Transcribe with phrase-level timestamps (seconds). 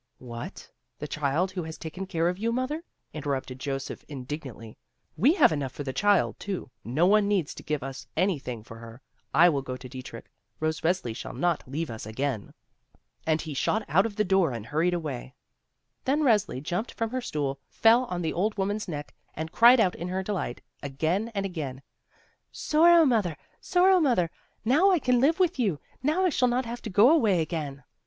[0.17, 0.67] "What?
[0.97, 2.51] The child who has taken care of you.
[2.51, 4.75] Mother?" interrupted Joseph, indignantly.
[5.15, 8.77] "We have enough for the child too, no one needs to give us anything for
[8.79, 9.03] her.
[9.31, 10.23] I will go to Die trich.
[10.59, 12.55] Rose Resli shall not leave us again!"
[13.27, 15.35] And he shot out of the door and hurried away.
[16.05, 19.93] Then Resli jumped from her stool, fell on the old woman's neck, and cried out
[19.93, 21.83] in her delight, again and again:
[22.51, 23.37] "Sorrow mother!
[23.59, 24.31] Sorrow mother!
[24.65, 25.79] Now I can live with you!
[26.01, 27.83] Now I shall not have to go away again!"